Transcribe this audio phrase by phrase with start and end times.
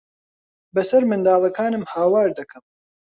[0.75, 2.63] بەسەر منداڵەکانم ھاوار دەکەم.